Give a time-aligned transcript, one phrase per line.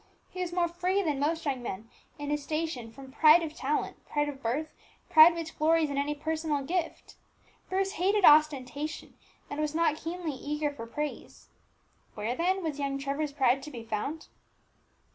[0.31, 4.03] He was more free than most young men in his station from pride of talent,
[4.09, 4.73] pride of birth,
[5.11, 7.17] pride which glories in any personal gift.
[7.69, 9.13] Bruce hated ostentation,
[9.47, 11.49] and was not keenly eager for praise.
[12.15, 14.25] Where, then, was young Trevor's pride to be found?